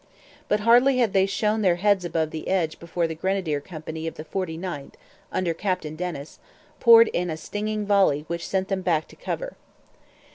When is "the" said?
2.31-2.47, 3.05-3.13, 4.15-4.25